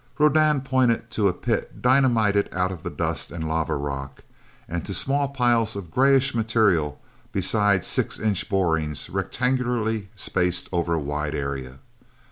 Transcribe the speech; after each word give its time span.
Rodan 0.17 0.61
pointed 0.61 1.11
to 1.11 1.27
a 1.27 1.33
pit 1.35 1.79
dynamited 1.79 2.49
out 2.53 2.71
of 2.71 2.81
the 2.81 2.89
dust 2.89 3.29
and 3.31 3.47
lava 3.47 3.75
rock, 3.75 4.23
and 4.67 4.83
to 4.83 4.95
small 4.95 5.27
piles 5.27 5.75
of 5.75 5.91
greyish 5.91 6.33
material 6.33 6.99
beside 7.31 7.85
six 7.85 8.17
inch 8.19 8.49
borings 8.49 9.09
rectangularly 9.11 10.07
spaced 10.15 10.67
over 10.71 10.95
a 10.95 10.99
wide 10.99 11.35
area. 11.35 11.77